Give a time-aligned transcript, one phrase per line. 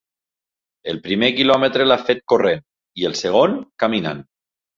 [0.93, 2.65] El primer quilòmetre l'ha fet corrent,
[3.03, 3.55] i el segon,
[3.87, 4.27] caminant.